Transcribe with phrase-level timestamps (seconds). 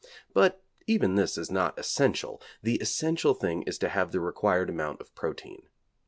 [0.33, 4.99] But even this is not essential: the essential thing is to have the required amount
[4.99, 5.67] of protein.